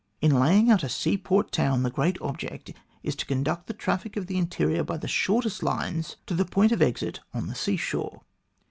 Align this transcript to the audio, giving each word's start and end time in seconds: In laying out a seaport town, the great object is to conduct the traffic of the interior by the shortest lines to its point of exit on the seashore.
In 0.19 0.39
laying 0.39 0.71
out 0.71 0.81
a 0.81 0.89
seaport 0.89 1.51
town, 1.51 1.83
the 1.83 1.91
great 1.91 2.19
object 2.23 2.73
is 3.03 3.15
to 3.17 3.25
conduct 3.27 3.67
the 3.67 3.73
traffic 3.75 4.17
of 4.17 4.25
the 4.25 4.39
interior 4.39 4.83
by 4.83 4.97
the 4.97 5.07
shortest 5.07 5.61
lines 5.61 6.15
to 6.25 6.33
its 6.33 6.49
point 6.49 6.71
of 6.71 6.81
exit 6.81 7.19
on 7.35 7.45
the 7.45 7.53
seashore. 7.53 8.23